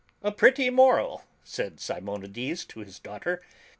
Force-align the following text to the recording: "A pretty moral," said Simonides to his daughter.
"A 0.23 0.31
pretty 0.31 0.71
moral," 0.71 1.25
said 1.43 1.79
Simonides 1.79 2.65
to 2.65 2.79
his 2.79 2.97
daughter. 2.97 3.39